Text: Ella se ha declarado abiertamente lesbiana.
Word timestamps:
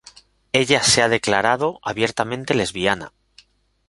Ella 0.51 0.81
se 0.81 1.03
ha 1.03 1.09
declarado 1.09 1.77
abiertamente 1.83 2.55
lesbiana. 2.55 3.13